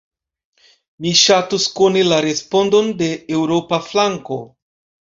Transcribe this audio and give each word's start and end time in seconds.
Mi 1.05 1.11
ŝatus 1.19 1.67
koni 1.81 2.03
la 2.09 2.19
respondon 2.27 2.91
de 3.05 3.13
eŭropa 3.39 3.85
flanko. 3.91 4.43